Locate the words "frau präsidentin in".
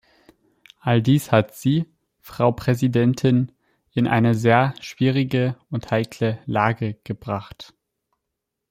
2.21-4.07